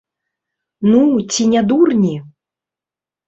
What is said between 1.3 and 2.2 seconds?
ці не дурні?